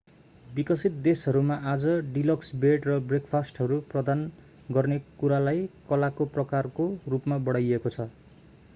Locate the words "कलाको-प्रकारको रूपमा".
5.89-7.37